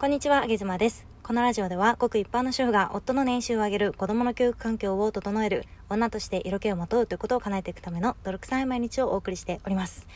[0.00, 1.06] こんにちは、あげずまです。
[1.22, 10.08] このラジオでは、ごく一般の主婦が夫の年収を上げる、子供の教育環境を整える、女として色気をまとうということを叶えていくための泥臭い毎日をお送りしております。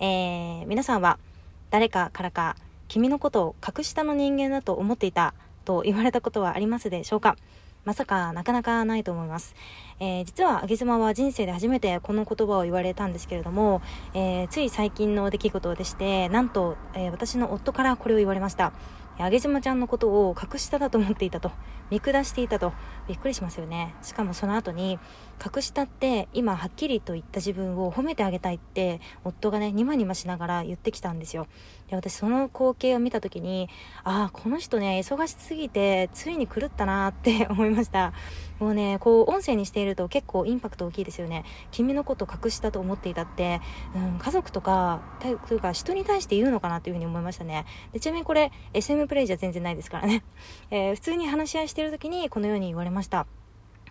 [0.00, 1.20] えー、皆さんは、
[1.70, 2.56] 誰かからか、
[2.88, 5.32] 君のことを格下の人間だと思っていた
[5.64, 7.36] と言われたことはありますでしょうか？
[7.84, 9.54] まさかなかなかないと思います。
[10.00, 13.80] えー、実は、あげ妻は人生で初めてこの言葉を言われたんですけれども、
[14.12, 18.72] えー、つい最近の出来事でして、なんと、えー、私の夫からこれを言われました。
[19.22, 21.52] あげ妻ちゃんのことを格下だと思っていたと。
[21.90, 22.72] 見下していたと。
[23.08, 23.94] びっくりしますよね。
[24.02, 24.98] しかもその後に
[25.38, 31.48] 格下って今はっきりと言った自分を褒めてあげたいって夫がねニマニマしながら言ってきたんですよ。
[31.88, 33.68] で私その光景を見た時に
[34.04, 38.12] ああこの人ね忙しすぎてついに狂ったなって 思いました。
[38.60, 41.44] もうねこう音声にしていると結構インパクト大きいですよね。
[41.72, 43.60] 君のこと隠したと思っていたって、
[43.96, 47.64] うん、家族とかというか人に対して言うのかなというふうに思いましたね。
[47.92, 50.22] でちなみにこれ SM プレイじゃ全然ないですからね、
[50.70, 53.26] えー、普通に話し合いしてる時にこのように言われました。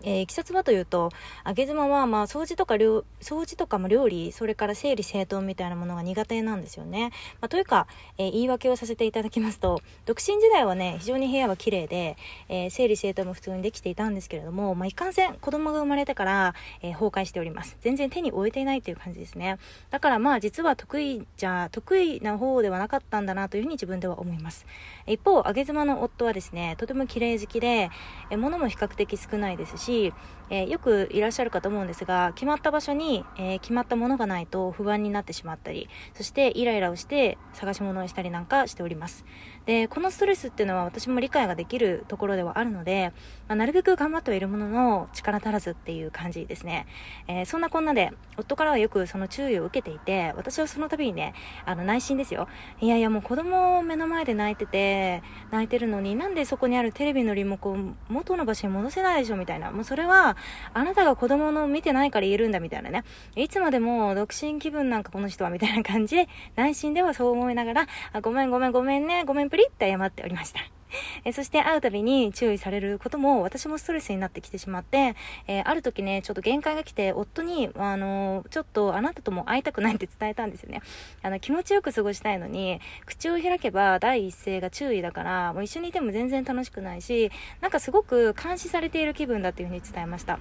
[0.04, 1.10] えー、季節はというと、
[1.44, 7.12] あげ妻は、まあ、掃除とか料、掃除とかも料理、それから整理整頓みたいなものが苦手なんですよね。
[7.42, 17.78] まあ、というか、えー、言い訳をさせていただきますと、独身時代はね、非常に部屋は綺麗で、えー、整理整頓も普通にできていたんですけれども、まあ、いかんせん子供が生まれてから、え崩壊しております。
[17.82, 19.58] 全然手に負えていないという感じですね。
[19.90, 24.66] だからまあ、実は得意じゃ、得意な方ではなかったんだなというふうに自分では思います。
[25.08, 27.90] 一方、あげ妻の夫はですね、とても綺麗好きで、
[28.30, 30.14] え物も比較的少ないですし、し、
[30.52, 39.26] えー、よくいらっしゃるかと思うんですが決まった場所に、えー、決まったものがないと不安になってしまったりそしてイライラをして探し物をしたりなんかしております。
[39.66, 43.14] でこのストレスっていうのは私も理解ができるところではあるので、
[43.48, 46.88] まあ、なるべく頑張ってはいるものの力足らずっていう感じですね、
[47.28, 51.34] えー、そんなこんなで夫からはよくその注意を受けていて私はその度にね
[51.66, 52.48] あの内心ですよ。
[52.82, 60.36] いやいやもう子供を目の前で泣いてて泣いてるのになんでそこにあるテレビのリモコン元の場所に戻せないでしょみたいなもうそれは
[60.74, 63.06] あなたが子供の見てないから言えるんだみたいなね。
[63.38, 66.28] いつまでも独身気分なんかこの人はみたいな感じで
[66.58, 70.79] 内心ではそう思いながらあごめんごめんごめんねごめんプリって謝っておりました。
[71.26, 75.16] えそして会うたびに注意されることも私もストレスになってきてしまって、
[75.48, 80.82] えー、ある時ね、ちょっと限界が来て、夫に、あのー、ちょっとあなたとも会いたくないって伝えたんですよね。
[81.22, 90.40] あの、気持ちよく過ごしたいのに、口を開けば第一声が注意だから、もう一緒にいても全然楽しくないし、なんかすごく監視されている気分だっていうふうに伝えました。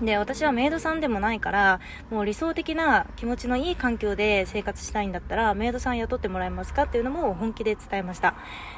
[0.00, 8.34] で、私はメイドさんでもないから、もう理想的な気持ちのいい環境で生活したいんだったら、メイドさん雇ってもらえますかっていうのも本気で伝えました。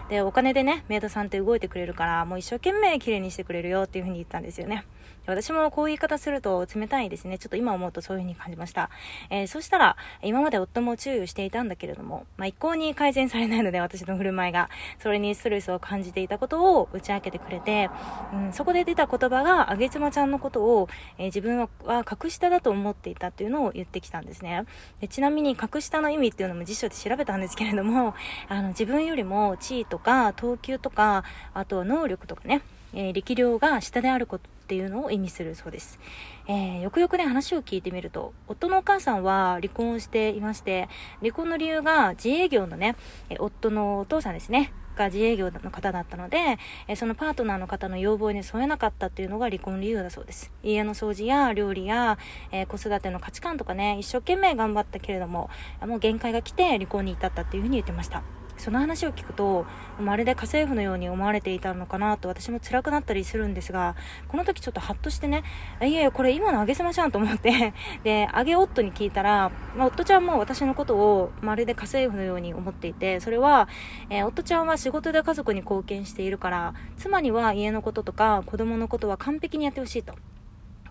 [0.09, 4.84] で、お金でね、メイドさんって動いてくれるから、もう一生懸命綺麗にしてくれるよっていう風に言ったんですよね。
[5.30, 7.38] 私もこういう言い方すると冷たいですね。
[7.38, 8.91] ちょっと今思うとそういう風に感じました。
[9.30, 17.90] えー、そしたら、今まで夫も注意をしていたんだけれども、まあ、一向に改善されないので、私の振る舞いが、それにストレスを感じていたことを打ち明けてくれて、
[18.32, 20.88] うん、そこで出た言葉が、あげつまちゃんのことを、
[21.19, 24.64] えー、自分は格下だと思っていたっていうのを言ってきたんですね。
[25.00, 28.14] でちなみに格下の意味っていうのも辞書で調べたんですけれども、
[28.48, 31.24] あの、自分よりも地位とか、等級とか、
[31.54, 32.62] あとは能力とかね、
[32.94, 35.98] えー、力量が下であることっていうのを意味するそうです。
[36.46, 40.88] えー、よくよくね、話を聞いてみると、夫のお母さんは離婚をしていまして、
[41.20, 42.96] 離婚の理由が自営業のね、
[43.28, 50.52] え夫のお父さんですね、が自営業の方だったので、えそのパートナーの方の要望に添えなかったっていうのが離婚理由だそうです。
[50.62, 52.18] 家の掃除や料理や、
[52.52, 55.50] えー、子育ての価値観とかね、一生懸命頑張ったけれども、
[55.84, 58.22] もう限界が来て離婚に至ったっていうふうに言ってました。
[58.60, 59.66] その話を聞くと
[60.00, 63.97] まるで家政婦のように思われていたのかなと私も辛くなったりするんですが
[64.28, 65.43] この時ちょっとハッとしてね
[65.81, 73.69] いやいやこれ今のあげせまじゃんと思って であげ夫に聞いたら、まあ、夫ちゃんも私のことをまるで家政婦のように思っていてそれは、
[74.10, 80.15] えー、夫ちゃんは仕事で家族に貢献しているから妻には家のこととか子供のことは完璧にやってほしいと。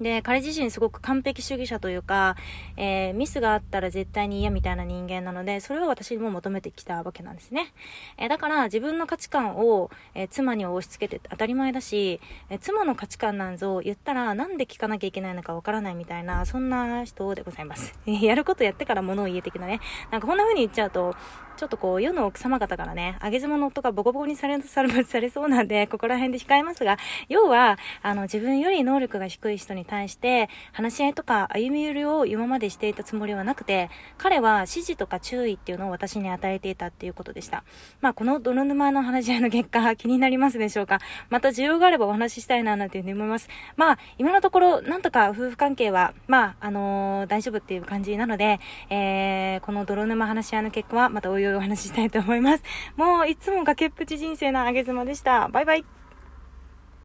[0.02, 2.36] で、彼自身すごく完璧主義者というか、
[2.78, 7.74] えー、ミスがあったら絶対に嫌みたいな人間なので、それを私にも求めてきたわけなんですね。
[8.18, 12.20] えー、だから自分の価値観を、えー、妻に押し付けて当たり前だし、
[12.50, 17.94] え妻の価値観なんぞ言ったらなんで聞かなきゃいけないのかわからないみたいな、そんな人でございます。
[18.06, 19.80] やることやってから物を言え的なね。
[20.12, 21.16] なんかこんな風に言っちゃうと、
[21.60, 26.98] ちょっとこう、世の奥様方からね、上げ妻の夫がボコボコにされ、され、されそうなんで、ここら辺で控えますが、
[27.28, 37.66] 要は、あの、自分より能力が低い人に対して、話し合いとか歩み寄りを今までしていたつもりはなくて、彼は指示とか注意っていうのを私に与えていたっていうことでした。
[38.00, 41.00] まあ、この泥沼の話し合いの結果、 気になりますでしょうか？
[41.30, 43.50] また需要があればお話ししたいな、なんていうふうに思います。
[43.76, 52.64] まあ、今のところ、なんとか夫婦関係は、まあ、あのー、大丈夫っていう感じなので、えー、この泥沼話し合いの結果は、またおいおお話ししたいと思います。
[52.96, 55.48] もういつも崖っぷち人生のあげ妻でした。
[55.50, 55.99] バイバイ。